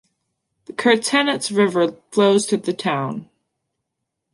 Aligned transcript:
The 0.65 0.73
Kerzhenets 0.73 1.55
River 1.55 1.95
flows 2.09 2.47
through 2.49 2.61
the 2.61 2.73
town. 2.73 3.29